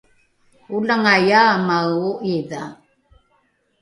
[0.75, 2.63] olangai aamae o ’idha